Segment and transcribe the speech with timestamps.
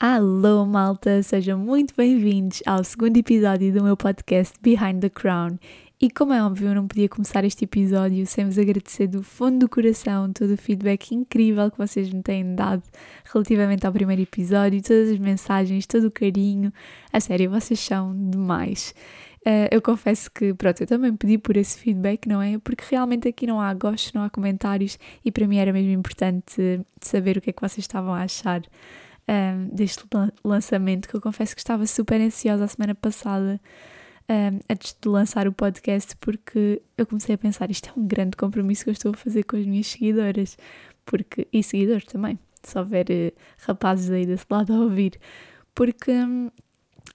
[0.00, 1.20] Alô, malta!
[1.24, 5.58] Sejam muito bem-vindos ao segundo episódio do meu podcast Behind the Crown.
[6.00, 9.66] E como é óbvio, eu não podia começar este episódio sem vos agradecer do fundo
[9.66, 12.84] do coração todo o feedback incrível que vocês me têm dado
[13.24, 16.72] relativamente ao primeiro episódio, todas as mensagens, todo o carinho.
[17.12, 18.94] A sério, vocês são demais.
[19.40, 22.58] Uh, eu confesso que, pronto, eu também pedi por esse feedback, não é?
[22.58, 26.80] Porque realmente aqui não há gostos, não há comentários e para mim era mesmo importante
[27.00, 28.62] saber o que é que vocês estavam a achar
[29.28, 30.04] um, deste
[30.44, 33.60] lançamento, que eu confesso que estava super ansiosa a semana passada,
[34.28, 38.36] um, antes de lançar o podcast, porque eu comecei a pensar: isto é um grande
[38.36, 40.58] compromisso que eu estou a fazer com as minhas seguidoras,
[41.06, 43.32] porque, e seguidores também, se houver uh,
[43.66, 45.18] rapazes aí desse lado a ouvir,
[45.74, 46.50] porque um,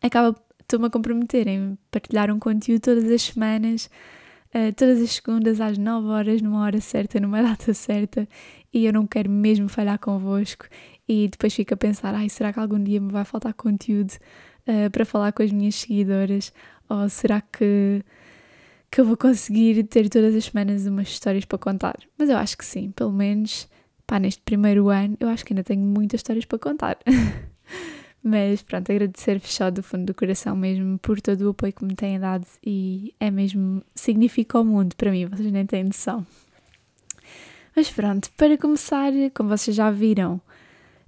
[0.01, 3.89] acaba, estou-me a comprometer em partilhar um conteúdo todas as semanas.
[4.55, 8.27] Uh, todas as segundas às 9 horas, numa hora certa, numa data certa,
[8.71, 10.67] e eu não quero mesmo falhar convosco
[11.07, 14.13] e depois fico a pensar, ai, será que algum dia me vai faltar conteúdo
[14.67, 16.53] uh, para falar com as minhas seguidoras?
[16.89, 18.03] Ou será que,
[18.91, 21.97] que eu vou conseguir ter todas as semanas umas histórias para contar?
[22.17, 23.67] Mas eu acho que sim, pelo menos
[24.05, 26.97] pá, neste primeiro ano eu acho que ainda tenho muitas histórias para contar.
[28.23, 31.93] Mas pronto, agradecer-vos só do fundo do coração mesmo por todo o apoio que me
[31.93, 36.25] têm dado e é mesmo, significa o mundo para mim, vocês nem têm noção.
[37.75, 40.39] Mas pronto, para começar, como vocês já viram,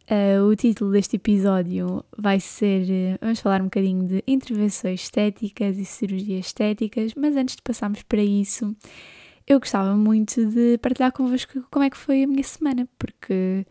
[0.10, 2.84] Uh, o título deste episódio vai ser.
[2.84, 8.04] Uh, vamos falar um bocadinho de intervenções estéticas e cirurgias estéticas, mas antes de passarmos
[8.04, 8.76] para isso,
[9.48, 13.66] eu gostava muito de partilhar convosco como é que foi a minha semana, porque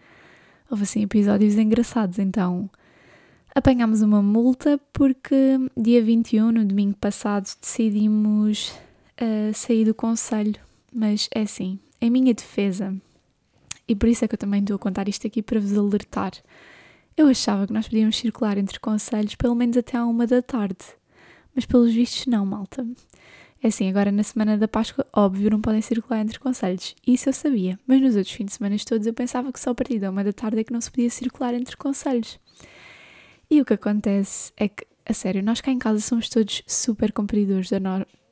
[0.69, 2.19] houve assim episódios engraçados.
[2.19, 2.69] Então,
[3.55, 8.75] apanhámos uma multa porque dia 21, no domingo passado, decidimos
[9.23, 10.57] uh, sair do conselho,
[10.93, 12.93] mas é assim, em minha defesa
[13.87, 16.33] e por isso é que eu também estou a contar isto aqui para vos alertar.
[17.17, 20.85] Eu achava que nós podíamos circular entre conselhos pelo menos até à uma da tarde,
[21.55, 22.87] mas pelos vistos não, malta.
[23.63, 26.95] É assim, agora na semana da Páscoa, óbvio, não podem circular entre conselhos.
[27.07, 29.75] Isso eu sabia, mas nos outros fins de semana todos eu pensava que só a
[29.75, 32.39] partir da uma da tarde é que não se podia circular entre conselhos.
[33.51, 37.13] E o que acontece é que, a sério, nós cá em casa somos todos super
[37.13, 37.71] cumpridores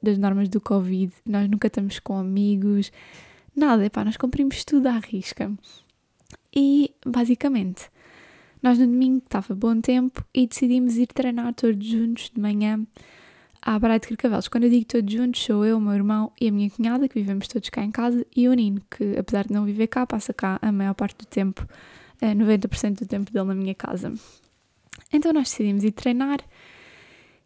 [0.03, 2.93] das normas do Covid, nós nunca estamos com amigos,
[3.55, 5.53] Nada, epá, nós cumprimos tudo à risca.
[6.55, 7.91] E, basicamente,
[8.63, 12.87] nós no domingo estava bom tempo e decidimos ir treinar todos juntos de manhã
[13.61, 14.49] à Praia de Carcavelos.
[14.49, 17.15] Quando eu digo todos juntos, sou eu, o meu irmão e a minha cunhada, que
[17.15, 20.33] vivemos todos cá em casa, e o Nino, que apesar de não viver cá, passa
[20.33, 21.67] cá a maior parte do tempo,
[22.21, 24.13] 90% eh, do tempo dele na minha casa.
[25.13, 26.39] Então nós decidimos ir treinar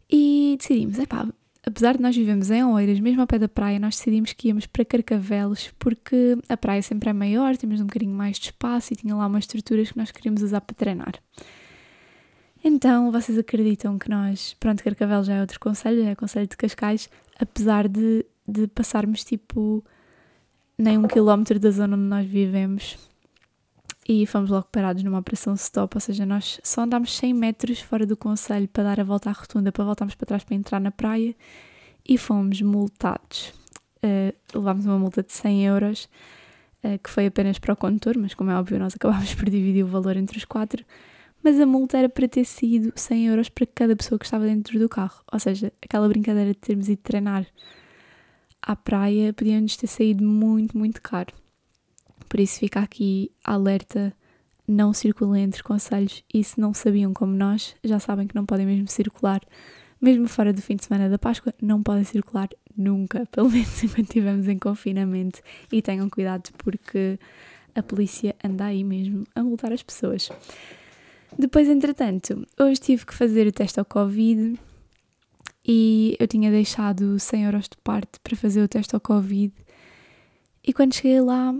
[0.09, 1.27] e decidimos, epá,
[1.67, 4.65] apesar de nós vivemos em Oeiras, mesmo ao pé da praia, nós decidimos que íamos
[4.65, 8.95] para Carcavelos porque a praia sempre é maior, temos um bocadinho mais de espaço e
[8.95, 11.15] tinha lá umas estruturas que nós queríamos usar para treinar.
[12.63, 17.09] Então, vocês acreditam que nós, pronto, Carcavelos já é outro conselho, é conselho de Cascais,
[17.37, 19.83] apesar de, de passarmos tipo
[20.77, 22.97] nem um quilómetro da zona onde nós vivemos
[24.07, 28.05] e fomos logo parados numa operação stop, ou seja, nós só andámos 100 metros fora
[28.05, 30.91] do conselho para dar a volta à rotunda, para voltarmos para trás para entrar na
[30.91, 31.35] praia
[32.07, 33.53] e fomos multados.
[33.97, 36.09] Uh, levámos uma multa de 100 euros,
[36.85, 39.83] uh, que foi apenas para o condutor, mas como é óbvio nós acabámos por dividir
[39.83, 40.85] o valor entre os quatro,
[41.43, 44.79] mas a multa era para ter sido 100 euros para cada pessoa que estava dentro
[44.79, 47.45] do carro, ou seja, aquela brincadeira de termos ido treinar
[48.61, 51.33] à praia podia-nos ter saído muito, muito caro.
[52.27, 54.13] Por isso fica aqui alerta,
[54.67, 58.65] não circulem entre conselhos e se não sabiam como nós, já sabem que não podem
[58.65, 59.41] mesmo circular.
[59.99, 64.07] Mesmo fora do fim de semana da Páscoa, não podem circular nunca, pelo menos enquanto
[64.09, 65.41] estivermos em confinamento.
[65.71, 67.19] E tenham cuidado porque
[67.73, 70.29] a polícia anda aí mesmo a multar as pessoas.
[71.37, 74.59] Depois, entretanto, hoje tive que fazer o teste ao Covid
[75.65, 79.53] e eu tinha deixado 100 euros de parte para fazer o teste ao Covid.
[80.63, 81.53] E quando cheguei lá,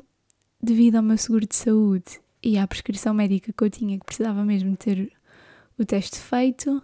[0.62, 4.44] devido ao meu seguro de saúde e à prescrição médica que eu tinha, que precisava
[4.44, 5.12] mesmo ter
[5.78, 6.82] o teste feito,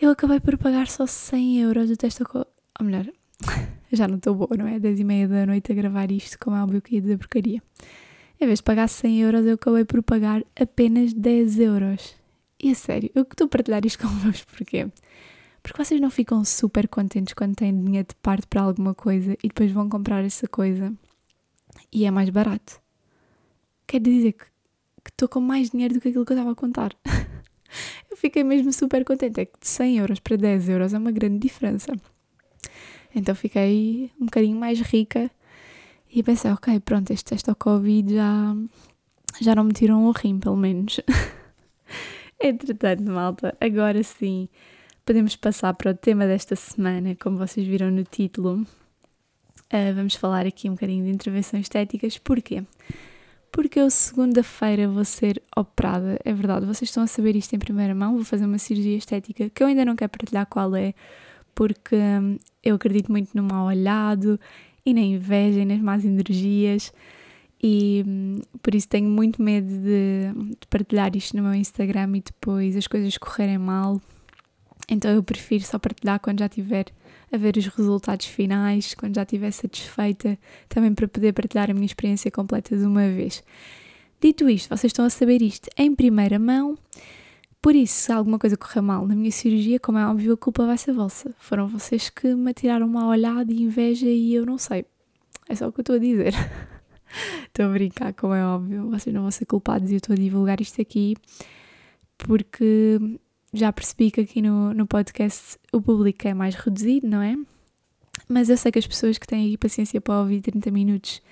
[0.00, 2.22] eu acabei por pagar só 100 euros do teste.
[2.22, 2.46] Ou
[2.82, 3.06] melhor,
[3.92, 4.78] já não estou boa, não é?
[4.78, 7.62] 10 e meia da noite a gravar isto, como é óbvio que ia dizer porcaria.
[8.40, 12.14] Em vez de pagar 100 euros, eu acabei por pagar apenas 10 euros.
[12.62, 14.88] E a sério, eu que estou a partilhar isto convosco porquê?
[15.62, 19.48] Porque vocês não ficam super contentes quando têm dinheiro de parte para alguma coisa e
[19.48, 20.94] depois vão comprar essa coisa
[21.92, 22.80] e é mais barato.
[23.86, 24.46] Quer dizer que
[25.08, 26.94] estou com mais dinheiro do que aquilo que eu estava a contar.
[28.10, 29.40] eu fiquei mesmo super contente.
[29.40, 31.92] É que de 100 euros para 10 euros é uma grande diferença.
[33.14, 35.30] Então fiquei um bocadinho mais rica
[36.10, 38.56] e pensei, ok, pronto, este teste ao Covid já,
[39.40, 41.00] já não me tiram o rim, pelo menos.
[42.40, 44.48] Entretanto, malta, agora sim
[45.04, 48.66] podemos passar para o tema desta semana, como vocês viram no título.
[49.60, 52.18] Uh, vamos falar aqui um bocadinho de intervenções estéticas.
[52.18, 52.62] Porquê?
[53.50, 56.18] Porque eu segunda-feira vou ser operada.
[56.24, 58.14] É verdade, vocês estão a saber isto em primeira mão.
[58.14, 60.94] Vou fazer uma cirurgia estética que eu ainda não quero partilhar qual é,
[61.54, 64.38] porque hum, eu acredito muito no mal olhado
[64.84, 66.92] e na inveja e nas más energias.
[67.62, 72.20] E hum, por isso tenho muito medo de, de partilhar isto no meu Instagram e
[72.20, 74.00] depois as coisas correrem mal
[74.88, 76.86] então eu prefiro só partilhar quando já tiver
[77.30, 80.38] a ver os resultados finais, quando já estiver satisfeita,
[80.68, 83.42] também para poder partilhar a minha experiência completa de uma vez.
[84.20, 86.76] Dito isto, vocês estão a saber isto em primeira mão,
[87.60, 90.64] por isso, se alguma coisa correr mal na minha cirurgia, como é óbvio, a culpa
[90.64, 91.34] vai ser vossa.
[91.38, 94.86] Foram vocês que me tiraram uma olhada e inveja e eu não sei.
[95.48, 96.34] É só o que eu estou a dizer.
[97.48, 98.88] estou a brincar, como é óbvio.
[98.90, 101.16] Vocês não vão ser culpados e eu estou a divulgar isto aqui
[102.16, 102.98] porque
[103.52, 107.36] já percebi que aqui no, no podcast o público é mais reduzido, não é?
[108.28, 111.22] Mas eu sei que as pessoas que têm paciência para ouvir 30 minutos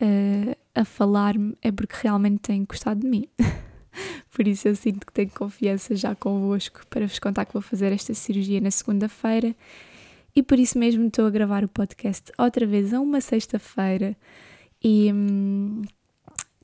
[0.00, 3.26] uh, a falar-me é porque realmente têm gostado de mim.
[4.30, 7.92] Por isso eu sinto que tenho confiança já convosco para vos contar que vou fazer
[7.92, 9.54] esta cirurgia na segunda-feira
[10.34, 14.16] e por isso mesmo estou a gravar o podcast outra vez a uma sexta-feira
[14.82, 15.82] e hum,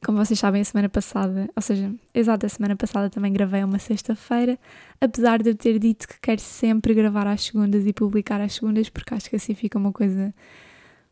[0.05, 3.79] como vocês sabem, a semana passada, ou seja, exato, a semana passada também gravei uma
[3.79, 4.59] sexta-feira,
[5.01, 8.89] apesar de eu ter dito que quero sempre gravar às segundas e publicar às segundas,
[8.89, 10.33] porque acho que assim fica uma coisa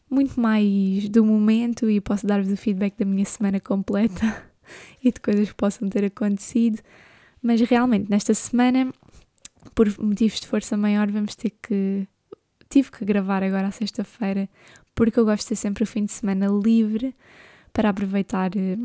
[0.09, 4.45] muito mais do momento e posso dar-vos o feedback da minha semana completa
[5.03, 6.81] e de coisas que possam ter acontecido.
[7.43, 8.93] Mas realmente, nesta semana,
[9.75, 12.07] por motivos de força maior, vamos ter que.
[12.69, 14.49] Tive que gravar agora à sexta-feira,
[14.95, 17.15] porque eu gosto de ter sempre o fim de semana livre
[17.77, 18.79] para aproveitar eh,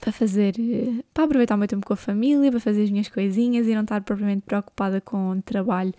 [0.00, 3.08] para fazer eh, para aproveitar o meu tempo com a família, para fazer as minhas
[3.08, 5.94] coisinhas e não estar propriamente preocupada com trabalho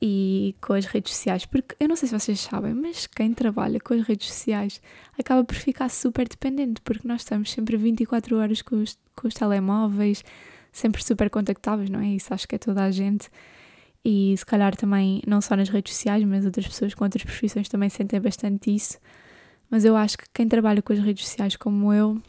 [0.00, 3.78] e com as redes sociais, porque eu não sei se vocês sabem, mas quem trabalha
[3.78, 4.80] com as redes sociais
[5.16, 9.34] acaba por ficar super dependente, porque nós estamos sempre 24 horas com os, com os
[9.34, 10.24] telemóveis,
[10.72, 12.06] sempre super contactáveis, não é?
[12.06, 13.28] Isso acho que é toda a gente.
[14.04, 17.68] E se calhar também, não só nas redes sociais, mas outras pessoas com outras profissões
[17.68, 18.98] também sentem bastante isso
[19.72, 22.20] mas eu acho que quem trabalha com as redes sociais como eu,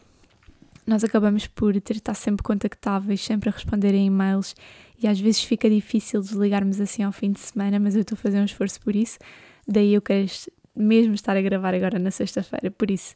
[0.87, 4.55] nós acabamos por ter estar sempre contactáveis, sempre a responder em e-mails
[4.97, 8.17] e às vezes fica difícil desligarmos assim ao fim de semana, mas eu estou a
[8.17, 9.19] fazer um esforço por isso.
[9.67, 10.25] Daí eu quero
[10.73, 12.71] mesmo estar a gravar agora na sexta-feira.
[12.71, 13.13] Por isso,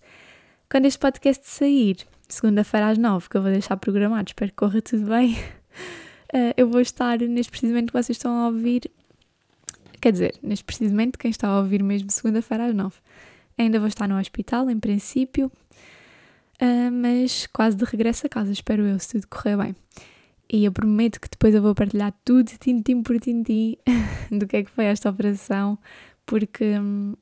[0.69, 1.95] quando este podcast sair,
[2.27, 5.38] segunda-feira às nove, que eu vou deixar programado, espero que corra tudo bem,
[6.33, 8.91] eh, eu vou estar neste precisamente que vocês estão a ouvir.
[10.01, 12.97] Quer dizer, neste precisamente quem está a ouvir mesmo segunda-feira às nove.
[13.57, 15.51] Ainda vou estar no hospital, em princípio,
[16.62, 19.75] uh, mas quase de regresso a casa, espero eu, se tudo correr bem.
[20.51, 23.77] E eu prometo que depois eu vou partilhar tudo, tintim por tintim,
[24.31, 25.77] do que é que foi esta operação,
[26.25, 27.15] porque hum,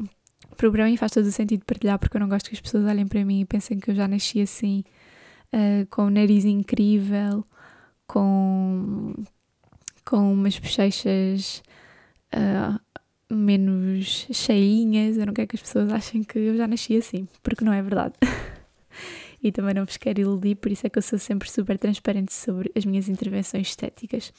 [0.55, 3.07] para mim faz todo o sentido partilhar, porque eu não gosto que as pessoas olhem
[3.07, 4.83] para mim e pensem que eu já nasci assim,
[5.53, 7.45] uh, com um nariz incrível,
[8.05, 9.15] com,
[10.03, 11.63] com umas bochechas
[12.33, 12.79] uh,
[13.35, 15.17] menos cheinhas.
[15.17, 17.81] Eu não quero que as pessoas achem que eu já nasci assim, porque não é
[17.81, 18.13] verdade.
[19.43, 22.33] e também não vos quero iludir, por isso é que eu sou sempre super transparente
[22.33, 24.33] sobre as minhas intervenções estéticas.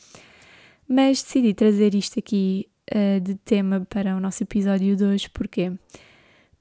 [0.88, 5.73] Mas decidi trazer isto aqui uh, de tema para o nosso episódio de hoje, porquê?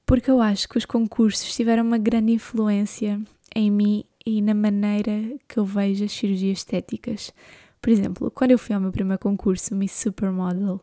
[0.06, 3.20] Porque eu acho que os concursos tiveram uma grande influência
[3.56, 5.12] em mim e na maneira
[5.48, 7.32] que eu vejo as cirurgias estéticas.
[7.82, 10.82] Por exemplo, quando eu fui ao meu primeiro concurso, Miss Supermodel,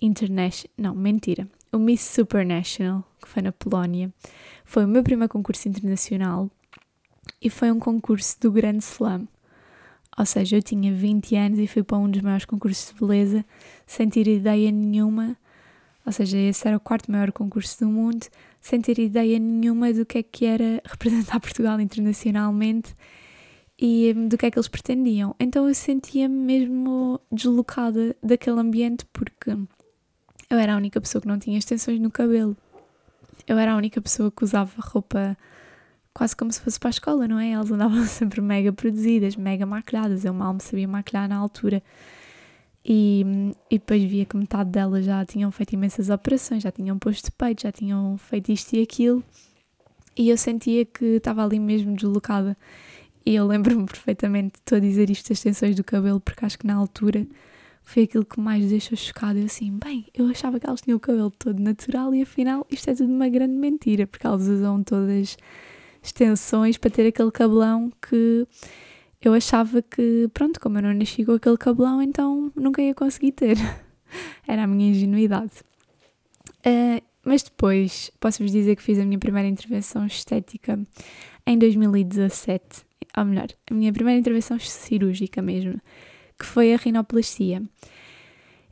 [0.00, 0.72] International.
[0.76, 1.48] Não, mentira.
[1.72, 4.12] O Miss Supernational, que foi na Polónia,
[4.64, 6.50] foi o meu primeiro concurso internacional
[7.40, 9.28] e foi um concurso do Grande Slam.
[10.18, 13.44] Ou seja, eu tinha 20 anos e fui para um dos maiores concursos de beleza
[13.86, 15.36] sem ter ideia nenhuma.
[16.06, 18.26] Ou seja, esse era o quarto maior concurso do mundo,
[18.60, 22.94] sem ter ideia nenhuma do que é que era representar Portugal internacionalmente
[23.78, 25.34] e do que é que eles pretendiam.
[25.38, 29.50] Então eu sentia-me mesmo deslocada daquele ambiente porque
[30.48, 32.56] eu era a única pessoa que não tinha extensões no cabelo.
[33.46, 35.36] Eu era a única pessoa que usava roupa
[36.12, 37.50] quase como se fosse para a escola, não é?
[37.50, 40.24] Elas andavam sempre mega produzidas, mega maquilhadas.
[40.24, 41.82] Eu mal me sabia maquilhar na altura.
[42.84, 47.32] E, e depois via que metade delas já tinham feito imensas operações, já tinham posto
[47.32, 49.22] peito, já tinham feito isto e aquilo.
[50.16, 52.56] E eu sentia que estava ali mesmo deslocada.
[53.24, 56.66] E eu lembro-me perfeitamente, estou a dizer isto das tensões do cabelo, porque acho que
[56.66, 57.26] na altura
[57.86, 59.38] foi aquilo que mais deixou chocada.
[59.38, 62.90] Eu assim, bem, eu achava que elas tinham o cabelo todo natural e afinal isto
[62.90, 65.38] é tudo uma grande mentira, porque elas usam todas
[66.02, 68.44] extensões para ter aquele cabelão que
[69.22, 73.32] eu achava que, pronto, como eu não nasci com aquele cabelão, então nunca ia conseguir
[73.32, 73.56] ter.
[74.46, 75.52] Era a minha ingenuidade.
[76.66, 80.78] Uh, mas depois, posso-vos dizer que fiz a minha primeira intervenção estética
[81.46, 82.84] em 2017.
[83.16, 85.80] Ou melhor, a minha primeira intervenção cirúrgica mesmo,
[86.38, 87.62] que foi a rinoplastia.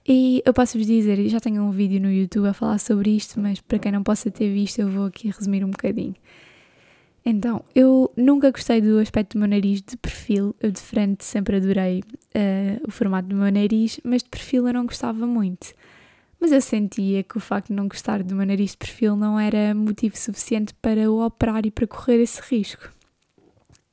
[0.06, 3.60] E eu posso-vos dizer, já tenho um vídeo no YouTube a falar sobre isto, mas
[3.60, 6.14] para quem não possa ter visto, eu vou aqui resumir um bocadinho.
[7.24, 10.54] Então, eu nunca gostei do aspecto do meu nariz de perfil.
[10.60, 14.74] Eu de frente sempre adorei uh, o formato do meu nariz, mas de perfil eu
[14.74, 15.72] não gostava muito.
[16.38, 19.40] Mas eu sentia que o facto de não gostar do meu nariz de perfil não
[19.40, 22.93] era motivo suficiente para o operar e para correr esse risco.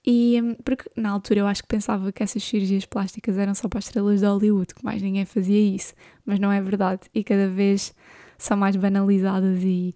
[0.05, 3.67] E hum, porque na altura eu acho que pensava que essas cirurgias plásticas eram só
[3.67, 5.93] para as estrelas de Hollywood, que mais ninguém fazia isso,
[6.25, 7.93] mas não é verdade e cada vez
[8.37, 9.95] são mais banalizadas e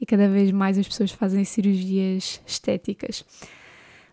[0.00, 3.24] e cada vez mais as pessoas fazem cirurgias estéticas.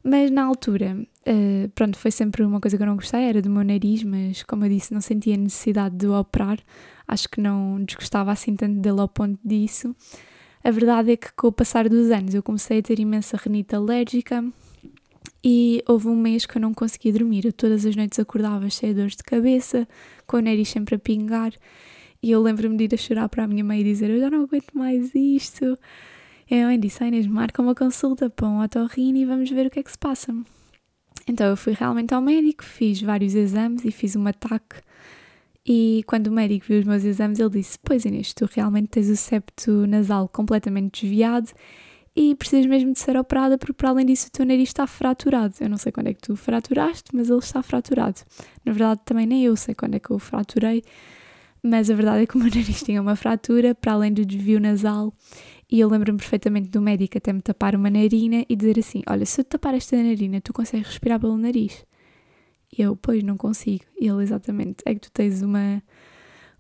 [0.04, 0.96] Mas na altura,
[1.28, 4.44] uh, pronto, foi sempre uma coisa que eu não gostei, era do meu nariz, mas
[4.44, 6.60] como eu disse, não sentia necessidade de o operar,
[7.08, 9.96] acho que não desgostava assim tanto dele ao ponto disso.
[10.64, 13.76] A verdade é que com o passar dos anos eu comecei a ter imensa renite
[13.76, 14.46] alérgica
[15.44, 17.46] e houve um mês que eu não conseguia dormir.
[17.46, 19.88] Eu todas as noites acordava cheia de dores de cabeça,
[20.28, 21.54] com o nariz sempre a pingar
[22.22, 24.30] e eu lembro-me de ir a chorar para a minha mãe e dizer: Eu já
[24.30, 25.78] não aguento mais isto.
[26.50, 29.70] E a mãe disse: Inês, marca uma consulta para um otorrino e vamos ver o
[29.70, 30.36] que é que se passa.
[31.28, 34.82] Então eu fui realmente ao médico, fiz vários exames e fiz um ataque.
[35.66, 39.10] E quando o médico viu os meus exames, ele disse: Pois Inês, tu realmente tens
[39.10, 41.50] o septo nasal completamente desviado
[42.16, 45.56] e precisas mesmo de ser operada porque, para além disso, o teu nariz está fraturado.
[45.60, 48.22] Eu não sei quando é que tu fraturaste, mas ele está fraturado.
[48.66, 50.84] Na verdade, também nem eu sei quando é que eu fraturei
[51.62, 54.60] mas a verdade é que o meu nariz tinha uma fratura, para além do desvio
[54.60, 55.14] nasal,
[55.70, 59.26] e eu lembro-me perfeitamente do médico até me tapar uma narina e dizer assim: Olha,
[59.26, 61.86] se eu te tapar esta narina, tu consegues respirar pelo nariz?
[62.76, 63.84] E eu, pois, não consigo.
[64.00, 65.82] E ele, exatamente, é que tu tens uma,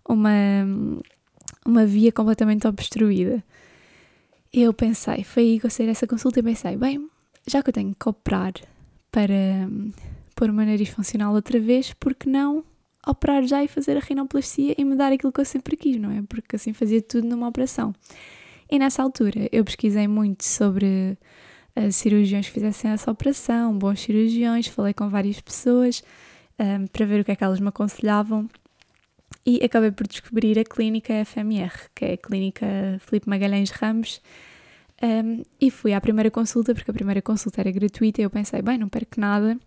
[0.07, 0.31] uma,
[1.65, 3.43] uma via completamente obstruída.
[4.51, 7.07] Eu pensei, foi aí que eu saí dessa consulta e pensei: bem,
[7.47, 8.53] já que eu tenho que operar
[9.11, 9.91] para um,
[10.35, 12.63] pôr o meu nariz funcional outra vez, por que não
[13.05, 16.21] operar já e fazer a rinoplastia e mudar aquilo que eu sempre quis, não é?
[16.23, 17.93] Porque assim fazia tudo numa operação.
[18.69, 21.17] E nessa altura eu pesquisei muito sobre
[21.75, 26.03] uh, cirurgiões que fizessem essa operação, bons cirurgiões, falei com várias pessoas
[26.59, 28.47] um, para ver o que é que elas me aconselhavam
[29.45, 32.65] e acabei por descobrir a clínica FMR, que é a clínica
[32.99, 34.21] Felipe Magalhães Ramos.
[35.01, 38.61] Um, e fui à primeira consulta, porque a primeira consulta era gratuita, e eu pensei,
[38.61, 39.57] bem, não perco nada,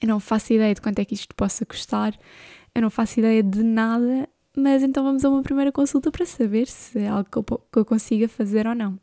[0.00, 2.18] eu não faço ideia de quanto é que isto possa custar,
[2.74, 6.66] eu não faço ideia de nada, mas então vamos a uma primeira consulta para saber
[6.66, 8.98] se é algo que eu, que eu consiga fazer ou não.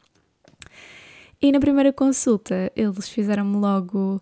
[1.41, 4.21] E na primeira consulta eles fizeram-me logo,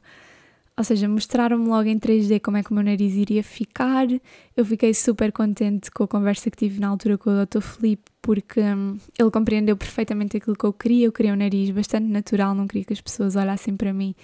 [0.80, 4.08] ou seja, mostraram-me logo em 3D como é que o meu nariz iria ficar.
[4.56, 7.60] Eu fiquei super contente com a conversa que tive na altura com o Dr.
[7.60, 11.08] Felipe, porque hum, ele compreendeu perfeitamente aquilo que eu queria.
[11.08, 14.16] Eu queria um nariz bastante natural, não queria que as pessoas olhassem para mim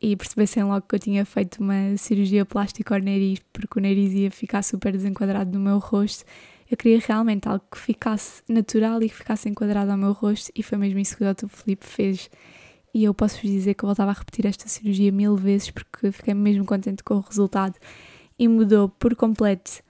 [0.00, 4.14] e percebessem logo que eu tinha feito uma cirurgia plástica ao nariz, porque o nariz
[4.14, 6.24] ia ficar super desenquadrado no meu rosto.
[6.70, 10.62] Eu queria realmente algo que ficasse natural e que ficasse enquadrado ao meu rosto, e
[10.62, 11.48] foi mesmo isso que o Dr.
[11.48, 12.30] Felipe fez.
[12.92, 16.10] E eu posso vos dizer que eu voltava a repetir esta cirurgia mil vezes, porque
[16.10, 17.76] fiquei mesmo contente com o resultado
[18.38, 19.82] e mudou por completo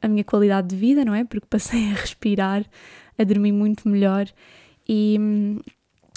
[0.00, 1.24] a minha qualidade de vida, não é?
[1.24, 2.64] Porque passei a respirar,
[3.18, 4.26] a dormir muito melhor
[4.88, 5.18] e,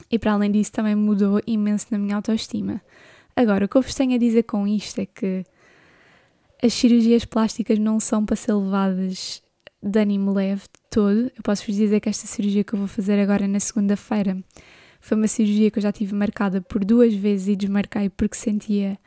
[0.10, 2.82] e para além disso também mudou imenso na minha autoestima.
[3.36, 5.44] Agora, o que eu vos tenho a dizer com isto é que
[6.64, 9.44] as cirurgias plásticas não são para ser levadas
[9.82, 11.32] de ânimo leve todo.
[11.36, 14.38] Eu posso vos dizer que esta cirurgia que eu vou fazer agora na segunda-feira
[15.04, 18.98] foi uma cirurgia que eu já tive marcada por duas vezes e desmarquei porque sentia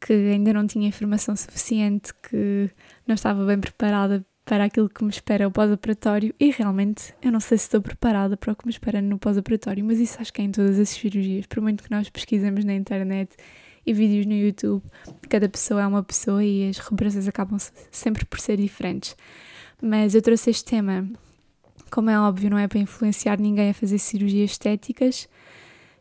[0.00, 2.68] que ainda não tinha informação suficiente, que
[3.06, 7.38] não estava bem preparada para aquilo que me espera o pós-operatório e realmente eu não
[7.38, 10.42] sei se estou preparada para o que me espera no pós-operatório, mas isso acho que
[10.42, 13.36] é em todas as cirurgias, por muito que nós pesquisemos na internet
[13.86, 14.82] e vídeos no YouTube,
[15.28, 17.58] cada pessoa é uma pessoa e as recuperações acabam
[17.92, 19.16] sempre por ser diferentes.
[19.80, 21.08] Mas eu trouxe este tema,
[21.90, 25.28] como é óbvio, não é para influenciar ninguém a fazer cirurgias estéticas,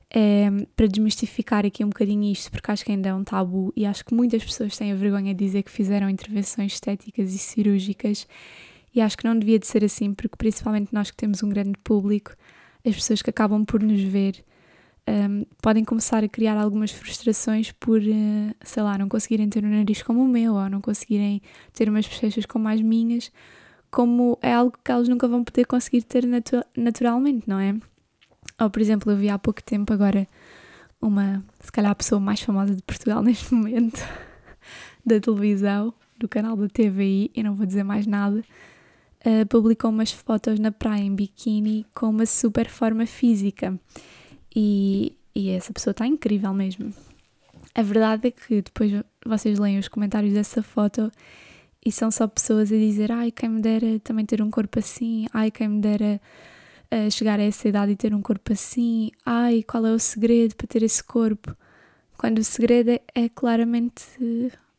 [0.10, 3.86] é, para desmistificar aqui um bocadinho isto, porque acho que ainda é um tabu e
[3.86, 8.28] acho que muitas pessoas têm a vergonha de dizer que fizeram intervenções estéticas e cirúrgicas
[8.96, 11.74] e acho que não devia de ser assim, porque principalmente nós que temos um grande
[11.84, 12.32] público,
[12.86, 14.44] as pessoas que acabam por nos ver
[15.08, 19.70] um, podem começar a criar algumas frustrações por, uh, sei lá, não conseguirem ter um
[19.70, 21.42] nariz como o meu ou não conseguirem
[21.74, 23.32] ter umas bochechas como as minhas,
[23.92, 27.76] como é algo que elas nunca vão poder conseguir ter natu naturalmente, não é?
[28.60, 30.28] Ou, por exemplo, eu vi há pouco tempo agora
[31.02, 34.00] uma, se calhar, a pessoa mais famosa de Portugal neste momento,
[35.06, 38.44] da televisão, do canal da TVI, e não vou dizer mais nada,
[39.26, 43.80] uh, publicou umas fotos na praia em biquíni com uma super forma física.
[44.56, 46.92] E, e essa pessoa está incrível mesmo.
[47.76, 48.92] A verdade é que depois
[49.24, 51.12] vocês leem os comentários dessa foto
[51.88, 55.26] e são só pessoas a dizer: Ai, quem me dera também ter um corpo assim,
[55.34, 56.20] ai, quem me dera
[56.94, 60.54] uh, chegar a essa idade e ter um corpo assim, ai, qual é o segredo
[60.56, 61.56] para ter esse corpo?
[62.18, 64.04] Quando o segredo é, é claramente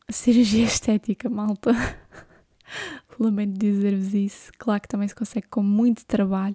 [0.07, 1.73] a cirurgia estética, malta.
[3.19, 4.53] Lamento dizer-vos isso.
[4.59, 6.55] Claro que também se consegue com muito trabalho,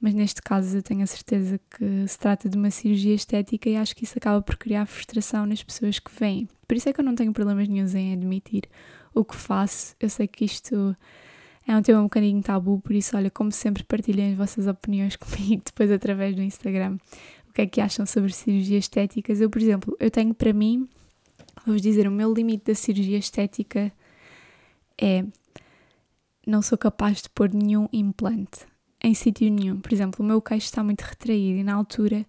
[0.00, 3.76] mas neste caso eu tenho a certeza que se trata de uma cirurgia estética e
[3.76, 6.48] acho que isso acaba por criar frustração nas pessoas que vêm.
[6.66, 8.62] Por isso é que eu não tenho problemas nenhums em admitir
[9.14, 9.94] o que faço.
[10.00, 10.96] Eu sei que isto
[11.66, 15.16] é um tema um bocadinho tabu, por isso, olha, como sempre, partilhem as vossas opiniões
[15.16, 16.98] comigo depois através do Instagram.
[17.48, 19.40] O que é que acham sobre cirurgias estéticas?
[19.40, 20.88] Eu, por exemplo, eu tenho para mim,
[21.66, 23.92] vou-vos dizer, o meu limite da cirurgia estética
[25.00, 25.24] é
[26.46, 28.66] não sou capaz de pôr nenhum implante
[29.02, 29.80] em sítio nenhum.
[29.80, 32.26] Por exemplo, o meu queixo está muito retraído e na altura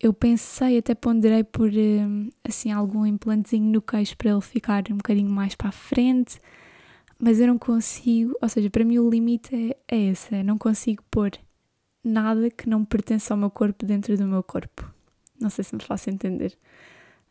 [0.00, 4.96] eu pensei, até ponderei por hum, assim algum implantezinho no queixo para ele ficar um
[4.96, 6.40] bocadinho mais para a frente,
[7.18, 9.54] mas eu não consigo, ou seja, para mim o limite
[9.88, 11.32] é, é esse, é não consigo pôr
[12.04, 14.92] nada que não pertença ao meu corpo dentro do meu corpo.
[15.40, 16.56] Não sei se me faço entender.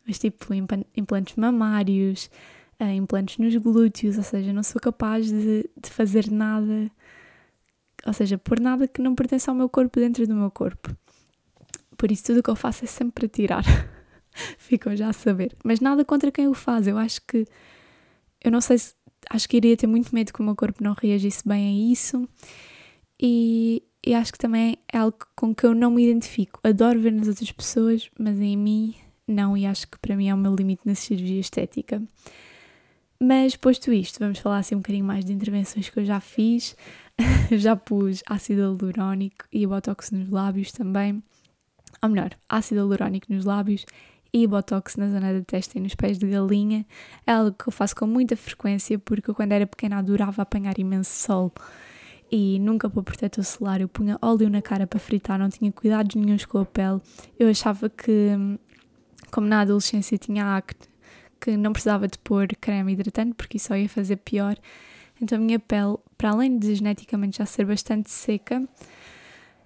[0.06, 2.30] Mas tipo implantes mamários,
[2.78, 6.90] eh, implantes nos glúteos, ou seja, não sou capaz de, de fazer nada
[8.06, 10.96] ou seja, por nada que não pertence ao meu corpo dentro do meu corpo.
[11.96, 13.64] Por isso, tudo o que eu faço é sempre para tirar.
[14.58, 15.56] Ficam já a saber.
[15.64, 16.86] Mas nada contra quem o faz.
[16.86, 17.46] Eu acho que.
[18.42, 18.94] Eu não sei se.
[19.30, 22.28] Acho que iria ter muito medo que o meu corpo não reagisse bem a isso.
[23.20, 26.60] E, e acho que também é algo com que eu não me identifico.
[26.62, 28.94] Adoro ver nas outras pessoas, mas em mim
[29.26, 29.56] não.
[29.56, 32.02] E acho que para mim é o meu limite na cirurgia estética.
[33.20, 36.76] Mas posto isto, vamos falar assim um bocadinho mais de intervenções que eu já fiz.
[37.52, 41.22] já pus ácido hialurónico e botox nos lábios também.
[42.02, 43.84] Ou melhor, ácido hialurónico nos lábios
[44.32, 46.84] e botox na zona da testa e nos pés de galinha.
[47.26, 50.78] É algo que eu faço com muita frequência porque eu, quando era pequena, adorava apanhar
[50.78, 51.52] imenso sol
[52.30, 53.80] e nunca pôr protetor solar.
[53.80, 57.00] Eu punha óleo na cara para fritar, não tinha cuidados nenhums com a pele.
[57.38, 58.30] Eu achava que,
[59.30, 60.80] como na adolescência tinha acne,
[61.40, 64.56] que não precisava de pôr creme hidratante porque isso só ia fazer pior.
[65.20, 68.62] Então a minha pele, para além de geneticamente já ser bastante seca,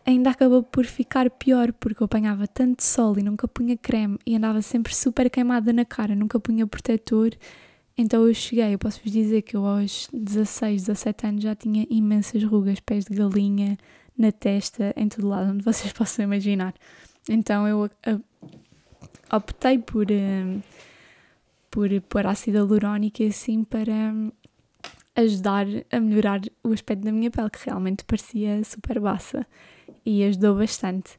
[0.05, 4.37] ainda acabou por ficar pior porque eu apanhava tanto sol e nunca punha creme e
[4.37, 7.31] andava sempre super queimada na cara, nunca punha protetor.
[7.97, 11.87] Então eu cheguei, eu posso vos dizer que eu aos 16, 17 anos já tinha
[11.91, 13.77] imensas rugas, pés de galinha,
[14.17, 16.75] na testa, em todo lado, onde vocês possam imaginar.
[17.29, 18.25] Então eu uh,
[19.33, 20.63] optei por, uh,
[21.71, 24.13] por pôr ácido hialurónico assim para
[25.17, 29.47] ajudar a melhorar o aspecto da minha pele, que realmente parecia super baça
[30.05, 31.19] e ajudou bastante.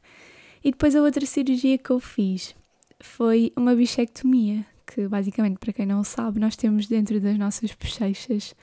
[0.64, 2.54] E depois a outra cirurgia que eu fiz
[3.00, 8.54] foi uma bichectomia, que basicamente, para quem não sabe, nós temos dentro das nossas bochechas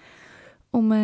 [0.72, 0.96] uma,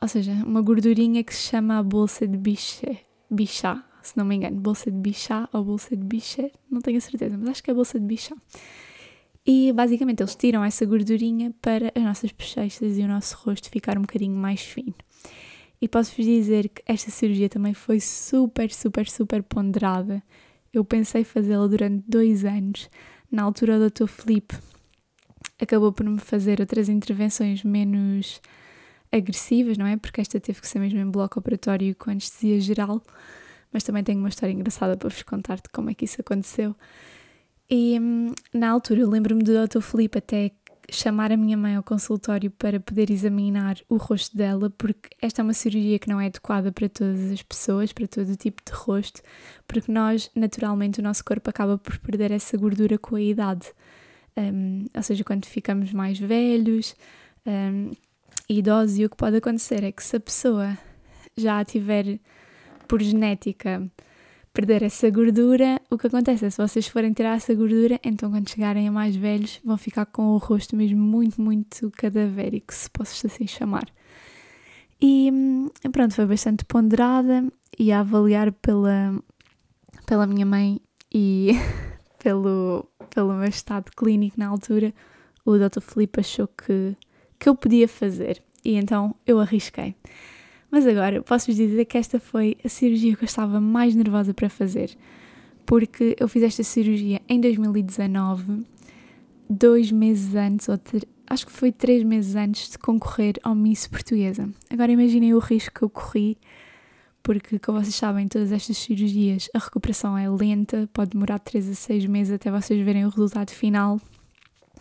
[0.00, 2.96] ou seja, uma gordurinha que se chama a bolsa de bicha,
[3.30, 7.00] bichá, se não me engano, bolsa de bichá ou bolsa de bicha, não tenho a
[7.00, 8.36] certeza, mas acho que é bolsa de bichá.
[9.46, 13.98] E basicamente eles tiram essa gordurinha para as nossas bochechas e o nosso rosto ficar
[13.98, 14.94] um bocadinho mais fino.
[15.82, 20.22] E posso-vos dizer que esta cirurgia também foi super, super, super ponderada.
[20.72, 22.88] Eu pensei fazê-la durante dois anos.
[23.28, 24.06] Na altura, o Dr.
[24.06, 24.56] Felipe
[25.60, 28.40] acabou por me fazer outras intervenções menos
[29.10, 29.96] agressivas, não é?
[29.96, 33.02] Porque esta teve que ser mesmo em bloco operatório com anestesia geral.
[33.72, 36.76] Mas também tenho uma história engraçada para vos contar de como é que isso aconteceu.
[37.68, 39.80] E hum, na altura eu lembro-me do Dr.
[39.80, 40.52] Felipe até
[40.90, 45.44] chamar a minha mãe ao consultório para poder examinar o rosto dela, porque esta é
[45.44, 48.72] uma cirurgia que não é adequada para todas as pessoas, para todo o tipo de
[48.72, 49.22] rosto,
[49.66, 53.72] porque nós, naturalmente, o nosso corpo acaba por perder essa gordura com a idade.
[54.36, 56.96] Um, ou seja, quando ficamos mais velhos,
[57.46, 57.92] um,
[58.48, 60.76] idosos, e o que pode acontecer é que se a pessoa
[61.36, 62.18] já tiver
[62.88, 63.90] por genética
[64.52, 68.48] perder essa gordura, o que acontece é se vocês forem tirar essa gordura, então quando
[68.48, 73.26] chegarem a mais velhos vão ficar com o rosto mesmo muito, muito cadavérico, se posso
[73.26, 73.86] assim chamar.
[75.00, 77.44] E hum, pronto, foi bastante ponderada
[77.78, 79.18] e a avaliar pela,
[80.06, 80.80] pela minha mãe
[81.12, 81.52] e
[82.22, 84.92] pelo, pelo meu estado clínico na altura,
[85.44, 85.80] o Dr.
[85.80, 86.94] Felipe achou que,
[87.38, 89.96] que eu podia fazer e então eu arrisquei.
[90.72, 94.48] Mas agora posso-vos dizer que esta foi a cirurgia que eu estava mais nervosa para
[94.48, 94.96] fazer,
[95.66, 98.64] porque eu fiz esta cirurgia em 2019,
[99.50, 100.80] dois meses antes, ou
[101.28, 104.48] acho que foi três meses antes de concorrer ao Miss Portuguesa.
[104.70, 106.38] Agora imaginem o risco que eu corri,
[107.22, 111.74] porque, como vocês sabem, todas estas cirurgias a recuperação é lenta, pode demorar três a
[111.74, 114.00] seis meses até vocês verem o resultado final.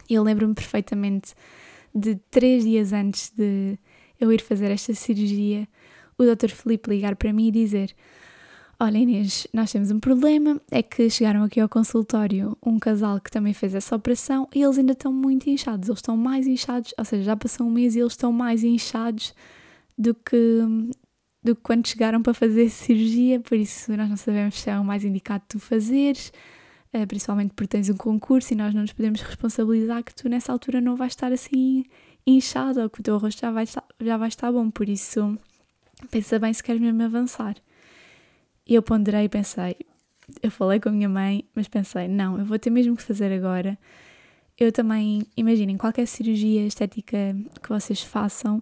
[0.10, 1.34] E eu lembro-me perfeitamente
[1.94, 3.78] de três dias antes de
[4.22, 5.68] eu ir fazer esta cirurgia,
[6.24, 6.50] o Dr.
[6.50, 7.96] Felipe ligar para mim e dizer:
[8.84, 13.30] Olha, Inês, nós temos um problema, é que chegaram aqui ao consultório um casal que
[13.30, 17.06] também fez essa operação e eles ainda estão muito inchados, eles estão mais inchados, ou
[17.06, 19.36] seja, já passou um mês e eles estão mais inchados
[19.96, 20.36] do que,
[21.44, 24.84] do que quando chegaram para fazer cirurgia, por isso nós não sabemos se é o
[24.84, 26.34] mais indicado tu fazeres,
[26.92, 30.52] eh, principalmente porque tens um concurso e nós não nos podemos responsabilizar que tu nessa
[30.52, 31.86] altura não vais estar assim
[32.26, 35.38] inchado ou que o teu rosto já vai estar, já vai estar bom, por isso
[36.10, 37.56] pensa bem se queres mesmo avançar.
[38.66, 39.76] E eu ponderei e pensei,
[40.42, 43.32] eu falei com a minha mãe, mas pensei, não, eu vou ter mesmo que fazer
[43.32, 43.78] agora.
[44.58, 48.62] Eu também, imaginem, qualquer cirurgia estética que vocês façam,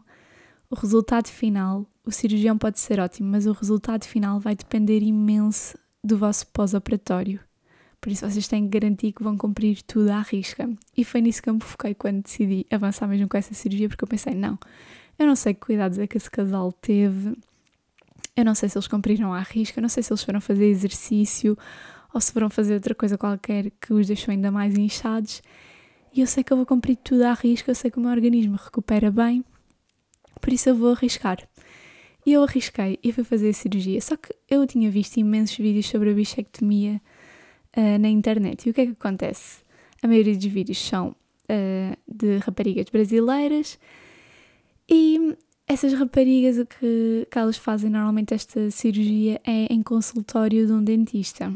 [0.70, 5.78] o resultado final, o cirurgião pode ser ótimo, mas o resultado final vai depender imenso
[6.04, 7.40] do vosso pós-operatório.
[8.00, 10.70] Por isso vocês têm que garantir que vão cumprir tudo à risca.
[10.96, 14.04] E foi nisso que eu me foquei quando decidi avançar mesmo com essa cirurgia, porque
[14.04, 14.58] eu pensei, não,
[15.20, 17.38] eu não sei que cuidados é que esse casal teve,
[18.36, 20.66] eu não sei se eles cumpriram à risca, eu não sei se eles foram fazer
[20.66, 21.58] exercício
[22.14, 25.42] ou se foram fazer outra coisa qualquer que os deixou ainda mais inchados.
[26.16, 28.10] E eu sei que eu vou cumprir tudo à risca, eu sei que o meu
[28.10, 29.44] organismo recupera bem,
[30.40, 31.38] por isso eu vou arriscar.
[32.26, 34.00] E eu arrisquei e fui fazer a cirurgia.
[34.02, 37.02] Só que eu tinha visto imensos vídeos sobre a bichectomia
[37.76, 38.66] uh, na internet.
[38.66, 39.64] E o que é que acontece?
[40.02, 43.78] A maioria dos vídeos são uh, de raparigas brasileiras
[44.90, 50.74] e essas raparigas, o que, que elas fazem normalmente esta cirurgia é em consultório de
[50.74, 51.54] um dentista.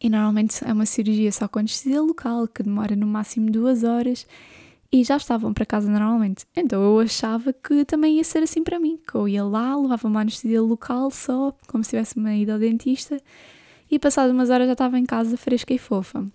[0.00, 4.26] E normalmente é uma cirurgia só com anestesia local, que demora no máximo duas horas,
[4.92, 6.46] e já estavam para casa normalmente.
[6.54, 10.06] Então eu achava que também ia ser assim para mim, que eu ia lá, levava
[10.06, 13.20] uma anestesia local só, como se tivesse uma ida ao dentista,
[13.90, 16.26] e passado umas horas já estava em casa fresca e fofa.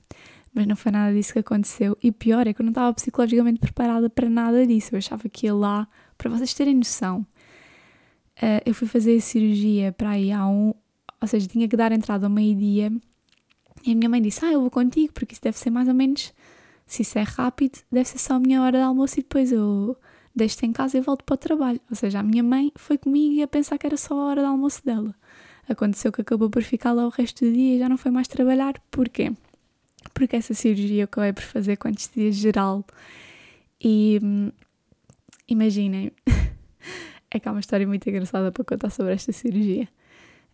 [0.54, 3.60] Mas não foi nada disso que aconteceu, e pior é que eu não estava psicologicamente
[3.60, 4.94] preparada para nada disso.
[4.94, 5.88] Eu achava que ia lá
[6.18, 7.26] para vocês terem noção,
[8.38, 10.74] uh, eu fui fazer a cirurgia para aí há um.
[11.22, 12.92] Ou seja, tinha que dar entrada ao meio-dia.
[13.86, 15.94] E a minha mãe disse: Ah, eu vou contigo, porque isso deve ser mais ou
[15.94, 16.34] menos.
[16.86, 19.98] Se isso é rápido, deve ser só a minha hora de almoço e depois eu
[20.36, 21.80] deixo-te em casa e volto para o trabalho.
[21.90, 24.48] Ou seja, a minha mãe foi comigo a pensar que era só a hora de
[24.48, 25.16] almoço dela.
[25.68, 28.28] Aconteceu que acabou por ficar lá o resto do dia e já não foi mais
[28.28, 28.74] trabalhar.
[28.92, 29.32] Porquê?
[30.14, 32.86] Porque essa cirurgia eu acabei por fazer com anestesia geral
[33.82, 34.20] e
[35.48, 36.12] imaginem,
[37.32, 39.88] é que há uma história muito engraçada para contar sobre esta cirurgia.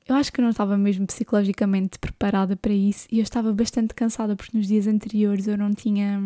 [0.08, 3.94] Eu acho que eu não estava mesmo psicologicamente preparada para isso e eu estava bastante
[3.94, 6.20] cansada porque nos dias anteriores eu não tinha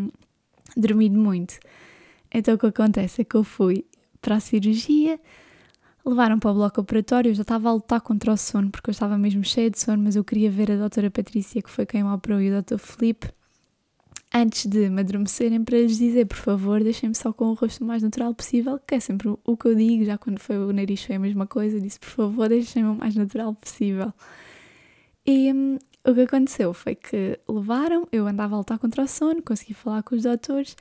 [0.78, 1.60] dormido muito.
[2.34, 3.86] Então o que acontece é que eu fui
[4.22, 5.19] para a cirurgia,
[6.06, 8.92] levaram para o bloco operatório, eu já estava a lutar contra o sono porque eu
[8.92, 12.04] estava mesmo cheia de sono, mas eu queria ver a doutora Patrícia, que foi quem
[12.04, 13.32] me operou, e o doutor Felipe
[14.34, 17.88] antes de me adormecerem para lhes dizer, por favor, deixem-me só com o rosto o
[17.88, 21.04] mais natural possível, que é sempre o que eu digo, já quando foi o nariz
[21.04, 24.12] foi a mesma coisa, disse, por favor, deixem-me o mais natural possível.
[25.26, 29.42] E hum, o que aconteceu foi que levaram, eu andava a lutar contra o sono,
[29.44, 30.76] consegui falar com os doutores,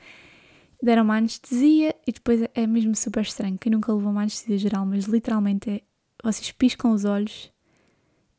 [0.83, 4.85] deram uma anestesia e depois é mesmo super estranho, quem nunca levou uma anestesia geral,
[4.85, 5.81] mas literalmente é,
[6.21, 7.51] vocês piscam os olhos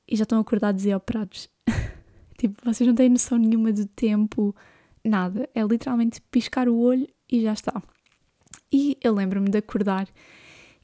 [0.06, 1.48] e já estão acordados e operados.
[2.38, 4.54] tipo, vocês não têm noção nenhuma do tempo,
[5.02, 5.48] nada.
[5.54, 7.82] É literalmente piscar o olho e já está.
[8.70, 10.06] E eu lembro-me de acordar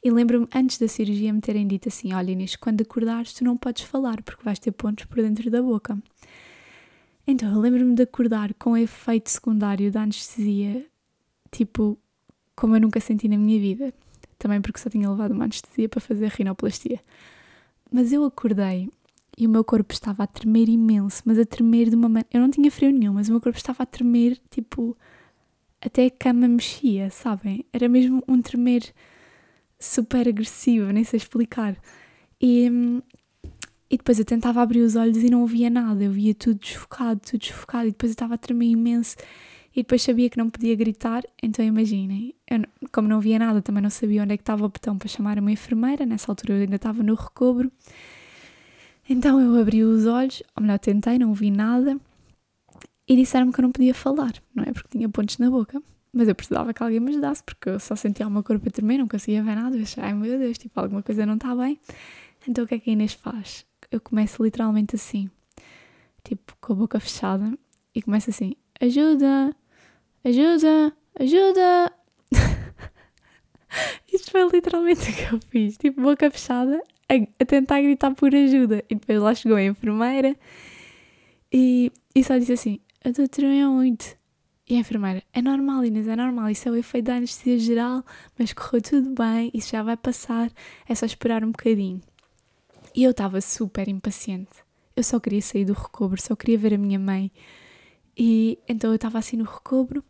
[0.03, 3.57] e lembro-me antes da cirurgia me terem dito assim: Olha, Inês, quando acordares tu não
[3.57, 5.99] podes falar porque vais ter pontos por dentro da boca.
[7.27, 10.90] Então eu lembro-me de acordar com o efeito secundário da anestesia,
[11.51, 11.99] tipo,
[12.55, 13.95] como eu nunca senti na minha vida.
[14.39, 17.01] Também porque só tinha levado uma anestesia para fazer rinoplastia.
[17.91, 18.89] Mas eu acordei
[19.37, 22.29] e o meu corpo estava a tremer imenso, mas a tremer de uma maneira.
[22.33, 24.97] Eu não tinha frio nenhum, mas o meu corpo estava a tremer, tipo.
[25.81, 27.65] Até a cama mexia, sabem?
[27.73, 28.83] Era mesmo um tremer
[29.79, 31.75] super agressivo, nem sei explicar.
[32.39, 32.67] E,
[33.91, 37.21] e depois eu tentava abrir os olhos e não via nada, eu via tudo desfocado,
[37.21, 39.17] tudo desfocado, e depois eu estava a tremer imenso.
[39.75, 43.83] E depois sabia que não podia gritar, então imaginem, eu, como não via nada, também
[43.83, 46.61] não sabia onde é que estava o botão para chamar uma enfermeira, nessa altura eu
[46.63, 47.71] ainda estava no recobro.
[49.09, 51.97] Então eu abri os olhos, ou melhor, tentei, não vi nada,
[53.07, 54.73] e disseram-me que eu não podia falar, não é?
[54.73, 55.83] Porque tinha pontos na boca.
[56.13, 58.99] Mas eu precisava que alguém me ajudasse, porque eu só sentia uma corpo a tremer,
[58.99, 59.77] não conseguia ver nada.
[59.81, 61.79] Achei, ai meu Deus, tipo, alguma coisa não está bem.
[62.49, 63.65] Então o que é que a Inês faz?
[63.91, 65.31] Eu começo literalmente assim,
[66.25, 67.57] tipo, com a boca fechada,
[67.95, 69.55] e começo assim: ajuda,
[70.25, 71.93] ajuda, ajuda.
[74.13, 78.85] Isto foi literalmente o que eu fiz, tipo, boca fechada, a, tentar gritar por ajuda.
[78.89, 80.37] E depois lá chegou a enfermeira
[81.53, 84.19] e, e só disse assim: a doutora é muito.
[84.69, 88.05] E a enfermeira, é normal, Inês, é normal, isso é o efeito da anestesia geral,
[88.39, 90.49] mas correu tudo bem, isso já vai passar,
[90.89, 92.01] é só esperar um bocadinho.
[92.95, 94.63] E eu estava super impaciente.
[94.95, 97.33] Eu só queria sair do recobro, só queria ver a minha mãe.
[98.17, 100.05] E então eu estava assim no recobro,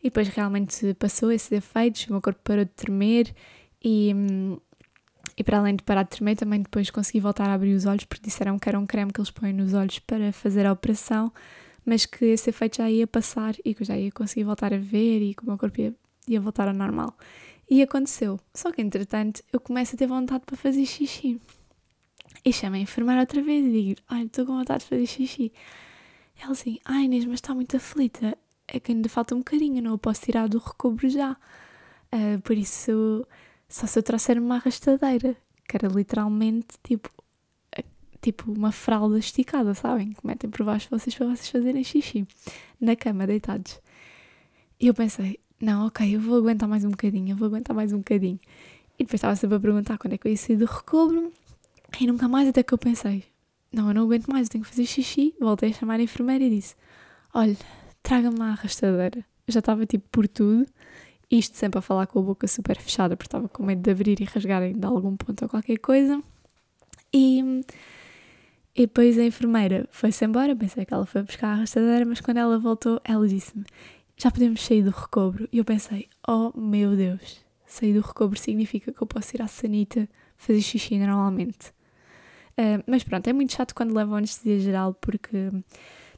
[0.00, 3.34] e depois realmente passou esses efeitos, o meu corpo parou de tremer,
[3.82, 4.12] e,
[5.36, 8.04] e para além de parar de tremer, também depois consegui voltar a abrir os olhos,
[8.04, 11.32] porque disseram que era um creme que eles põem nos olhos para fazer a operação
[11.86, 14.76] mas que esse efeito já ia passar e que eu já ia conseguir voltar a
[14.76, 15.94] ver e que o meu corpo ia,
[16.26, 17.16] ia voltar ao normal.
[17.70, 18.40] E aconteceu.
[18.52, 21.40] Só que, entretanto, eu começo a ter vontade para fazer xixi.
[22.44, 25.52] E chamo a enfermeira outra vez e digo: Olha, estou com vontade de fazer xixi.
[26.40, 28.36] Ela assim: Ai, Inês, mas está muito aflita.
[28.68, 31.36] É que ainda falta um bocadinho, não a posso tirar do recobro já.
[32.12, 33.26] Uh, por isso,
[33.68, 35.36] só se eu trouxer uma arrastadeira,
[35.68, 37.10] que era literalmente tipo
[38.26, 40.10] tipo uma fralda esticada, sabem?
[40.10, 42.26] Que metem por baixo vocês para vocês fazerem xixi
[42.80, 43.80] na cama, deitados.
[44.80, 47.92] E eu pensei, não, ok, eu vou aguentar mais um bocadinho, eu vou aguentar mais
[47.92, 48.40] um bocadinho.
[48.98, 51.32] E depois estava sempre a perguntar quando é que eu ia sair do recobro
[52.00, 53.24] e nunca mais até que eu pensei,
[53.76, 55.34] não, eu não aguento mais, eu tenho que fazer xixi.
[55.40, 56.74] Voltei a chamar a enfermeira e disse,
[57.32, 57.56] olha,
[58.02, 59.18] traga-me a arrastadeira.
[59.46, 60.66] Eu já estava tipo por tudo,
[61.30, 64.20] isto sempre a falar com a boca super fechada, porque estava com medo de abrir
[64.20, 66.20] e rasgar de algum ponto ou qualquer coisa.
[67.12, 67.62] E
[68.78, 72.36] e depois a enfermeira foi-se embora, pensei que ela foi buscar a arrastadeira, mas quando
[72.36, 73.64] ela voltou, ela disse-me:
[74.18, 75.48] Já podemos sair do recobro.
[75.50, 79.46] E eu pensei: Oh meu Deus, sair do recobro significa que eu posso ir à
[79.46, 81.72] sanita fazer xixi normalmente.
[82.58, 85.50] Uh, mas pronto, é muito chato quando levam anestesia geral porque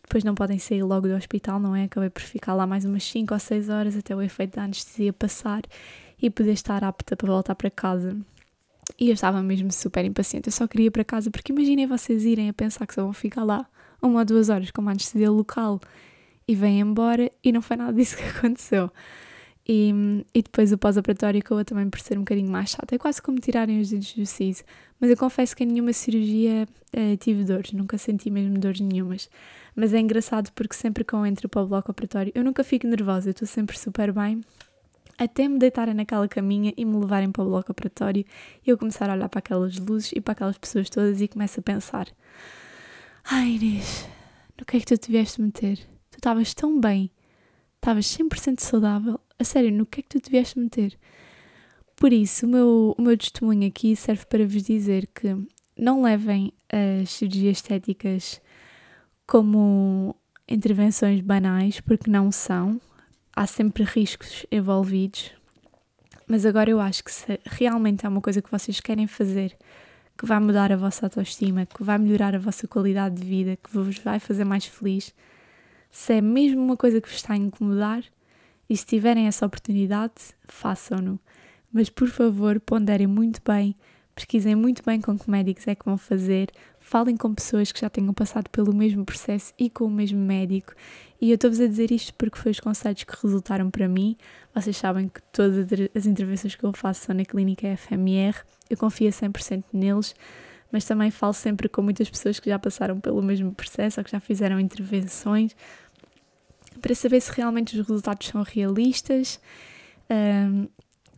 [0.03, 1.85] depois não podem sair logo do hospital, não é?
[1.85, 5.13] Acabei por ficar lá mais umas 5 ou 6 horas até o efeito da anestesia
[5.13, 5.63] passar
[6.21, 8.17] e poder estar apta para voltar para casa.
[8.99, 10.49] E eu estava mesmo super impaciente.
[10.49, 13.13] Eu só queria ir para casa, porque imaginem vocês irem a pensar que só vão
[13.13, 13.67] ficar lá
[14.01, 15.81] uma ou duas horas com uma anestesia local
[16.47, 18.91] e vêm embora e não foi nada disso que aconteceu.
[19.69, 22.93] E, e depois o pós-operatório acabou também por ser um bocadinho mais chato.
[22.93, 24.63] É quase como tirarem os dedos do siso.
[24.99, 29.29] Mas eu confesso que em nenhuma cirurgia eh, tive dores, nunca senti mesmo dores nenhumas.
[29.77, 32.87] Mas é engraçado porque sempre que eu entro para o bloco operatório eu nunca fico
[32.87, 34.41] nervosa, eu estou sempre super bem
[35.19, 38.25] até me deitarem naquela caminha e me levarem para o bloco operatório
[38.65, 41.59] e eu começar a olhar para aquelas luzes e para aquelas pessoas todas e começo
[41.59, 42.07] a pensar:
[43.25, 44.09] Ai Inês,
[44.57, 45.77] no que é que tu te vieste meter?
[46.11, 47.11] Tu estavas tão bem,
[47.79, 50.99] estavas 100% saudável, a sério, no que é que tu te vieste meter?
[51.97, 55.37] Por isso, o meu, o meu testemunho aqui serve para vos dizer que
[55.77, 58.41] não levem as cirurgias estéticas
[59.27, 60.15] como
[60.49, 62.81] intervenções banais, porque não são.
[63.35, 65.33] Há sempre riscos envolvidos,
[66.27, 69.57] mas agora eu acho que se realmente é uma coisa que vocês querem fazer,
[70.17, 73.71] que vai mudar a vossa autoestima, que vai melhorar a vossa qualidade de vida, que
[73.73, 75.15] vos vai fazer mais feliz,
[75.91, 78.05] se é mesmo uma coisa que vos está a incomodar
[78.69, 80.15] e se tiverem essa oportunidade,
[80.47, 81.19] façam-no.
[81.73, 83.75] Mas por favor, ponderem muito bem,
[84.15, 87.91] pesquisem muito bem com que médicos é que vão fazer, falem com pessoas que já
[87.91, 90.75] tenham passado pelo mesmo processo e com o mesmo médico
[91.21, 94.17] e eu estou-vos a dizer isto porque foi os conselhos que resultaram para mim.
[94.55, 98.37] Vocês sabem que todas as intervenções que eu faço são na clínica FMR,
[98.71, 100.15] eu confio 100% neles,
[100.71, 104.11] mas também falo sempre com muitas pessoas que já passaram pelo mesmo processo ou que
[104.11, 105.55] já fizeram intervenções
[106.81, 109.41] para saber se realmente os resultados são realistas,
[110.11, 110.69] um,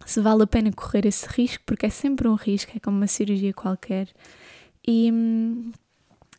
[0.06, 3.06] se vale a pena correr esse risco, porque é sempre um risco, é como uma
[3.06, 4.08] cirurgia qualquer.
[4.86, 5.12] E,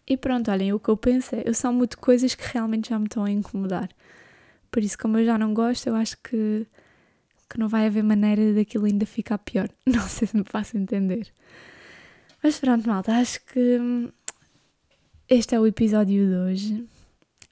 [0.07, 2.99] e pronto, olhem, o que eu penso é, eu só mudo coisas que realmente já
[2.99, 3.89] me estão a incomodar.
[4.69, 6.65] Por isso, como eu já não gosto, eu acho que,
[7.49, 9.69] que não vai haver maneira daquilo ainda ficar pior.
[9.85, 11.31] Não sei se me faço entender.
[12.43, 14.09] Mas pronto, malta, acho que hum,
[15.29, 16.87] este é o episódio de hoje.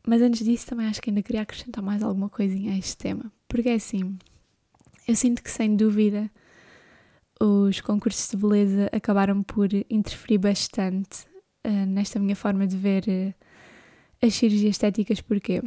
[0.07, 3.31] Mas antes disso, também acho que ainda queria acrescentar mais alguma coisinha a este tema.
[3.47, 4.17] Porque é assim,
[5.07, 6.31] eu sinto que sem dúvida
[7.39, 11.25] os concursos de beleza acabaram por interferir bastante
[11.65, 15.21] uh, nesta minha forma de ver uh, as cirurgias estéticas.
[15.21, 15.61] Porquê?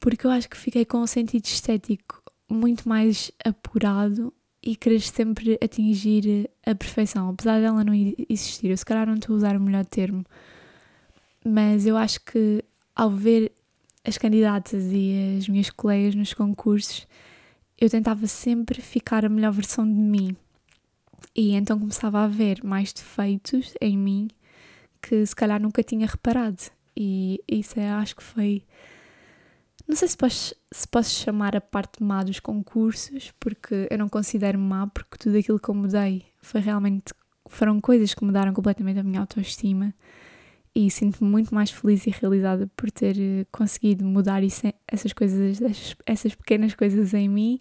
[0.00, 5.58] Porque eu acho que fiquei com um sentido estético muito mais apurado e querer sempre
[5.62, 7.92] atingir a perfeição, apesar dela não
[8.28, 8.70] existir.
[8.70, 10.24] Eu se calhar não estou a usar o melhor termo,
[11.44, 13.52] mas eu acho que ao ver
[14.04, 17.06] as candidatas e as minhas colegas nos concursos,
[17.78, 20.36] eu tentava sempre ficar a melhor versão de mim.
[21.34, 24.28] E então começava a ver mais defeitos em mim
[25.00, 26.62] que se calhar nunca tinha reparado.
[26.96, 28.62] E isso é, acho que foi.
[29.92, 34.08] Não sei se posso, se posso chamar a parte má dos concursos, porque eu não
[34.08, 37.12] considero má, porque tudo aquilo que eu mudei foi realmente.
[37.46, 39.92] foram coisas que mudaram completamente a minha autoestima
[40.74, 45.60] e sinto-me muito mais feliz e realizada por ter eh, conseguido mudar isso, essas coisas,
[46.06, 47.60] essas pequenas coisas em mim.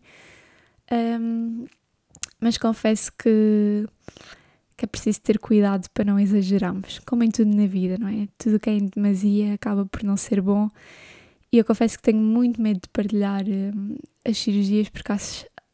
[0.90, 1.66] Um,
[2.40, 3.86] mas confesso que,
[4.78, 8.30] que é preciso ter cuidado para não exagerarmos, como em tudo na vida, não é?
[8.38, 10.70] Tudo que é em demasia acaba por não ser bom.
[11.52, 15.18] E eu confesso que tenho muito medo de partilhar um, as cirurgias, porque há,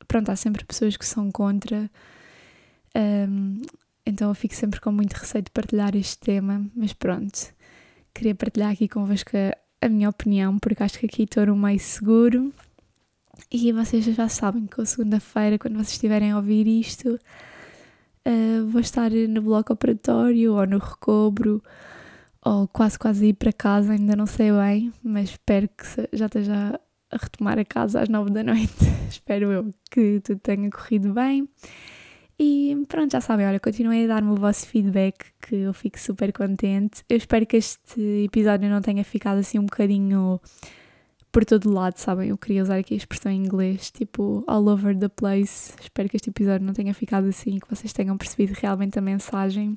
[0.07, 1.89] pronto, há sempre pessoas que são contra.
[4.07, 7.53] Então eu fico sempre com muito receio de partilhar este tema, mas pronto,
[8.13, 11.77] queria partilhar aqui convosco a, a minha opinião, porque acho que aqui estou no meio
[11.77, 12.53] seguro.
[13.51, 17.19] E vocês já sabem que segunda-feira, quando vocês estiverem a ouvir isto,
[18.25, 21.61] uh, vou estar no bloco operatório ou no recobro,
[22.47, 26.79] ou quase quase ir para casa, ainda não sei bem, mas espero que já esteja
[27.11, 28.73] a retomar a casa às nove da noite.
[29.09, 31.49] espero eu que tudo tenha corrido bem.
[32.39, 36.31] E pronto, já sabem, olha, continuem a dar-me o vosso feedback, que eu fico super
[36.31, 37.03] contente.
[37.09, 40.39] Eu espero que este episódio não tenha ficado assim um bocadinho
[41.31, 42.29] por todo lado, sabem?
[42.29, 45.73] Eu queria usar aqui a expressão em inglês, tipo all over the place.
[45.81, 49.75] Espero que este episódio não tenha ficado assim, que vocês tenham percebido realmente a mensagem.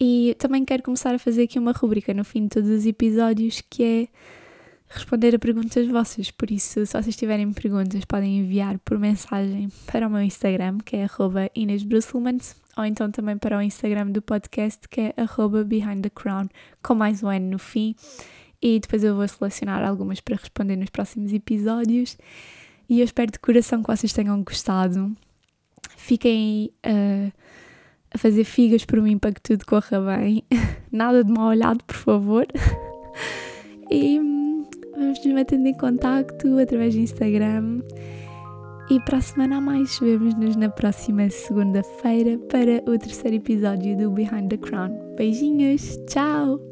[0.00, 3.62] E também quero começar a fazer aqui uma rubrica no fim de todos os episódios
[3.68, 4.08] que é
[4.88, 6.30] responder a perguntas vossas.
[6.30, 10.96] Por isso, se vocês tiverem perguntas, podem enviar por mensagem para o meu Instagram, que
[10.96, 11.06] é
[11.54, 12.38] @inesbrusselman,
[12.76, 15.14] ou então também para o Instagram do podcast, que é
[15.66, 16.48] @behindthecrown,
[16.82, 17.94] com mais um N no fim.
[18.62, 22.16] E depois eu vou selecionar algumas para responder nos próximos episódios.
[22.88, 25.14] E eu espero de coração que vocês tenham gostado.
[25.96, 27.32] Fiquem uh,
[28.12, 30.44] a fazer figas por mim para que tudo corra bem.
[30.90, 32.46] Nada de mal olhado, por favor.
[33.90, 34.18] e
[34.96, 37.82] vamos nos mantendo em contacto através do Instagram.
[38.90, 44.10] E para a semana a mais, vemos-nos na próxima segunda-feira para o terceiro episódio do
[44.10, 44.90] Behind the Crown.
[45.16, 46.67] Beijinhos, tchau!